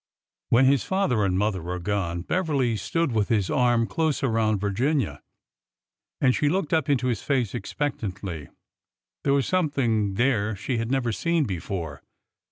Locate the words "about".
4.23-4.57